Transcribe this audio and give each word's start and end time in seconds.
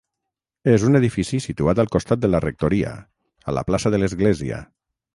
És 0.71 0.85
un 0.87 0.99
edifici 0.99 1.41
situat 1.45 1.83
al 1.85 1.93
costat 1.97 2.23
de 2.25 2.31
la 2.33 2.41
rectoria, 2.49 2.97
a 3.51 3.57
la 3.59 3.67
plaça 3.71 3.97
de 3.97 4.05
l'Església. 4.05 4.65